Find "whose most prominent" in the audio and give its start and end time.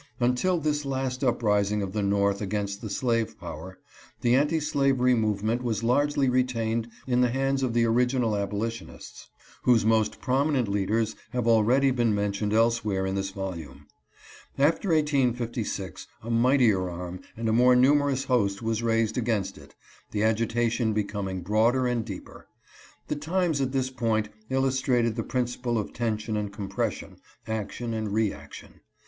9.61-10.67